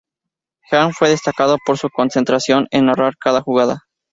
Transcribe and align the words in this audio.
Hearn 0.71 0.93
fue 0.93 1.09
destacado 1.09 1.59
por 1.63 1.77
su 1.77 1.87
concentración 1.91 2.65
en 2.71 2.87
narrar 2.87 3.17
cada 3.19 3.43
jugada. 3.43 3.83